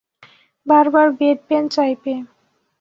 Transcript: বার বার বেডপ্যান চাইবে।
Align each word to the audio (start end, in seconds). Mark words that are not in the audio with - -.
বার 0.65 0.85
বার 0.93 1.07
বেডপ্যান 1.11 1.63
চাইবে। 1.67 2.13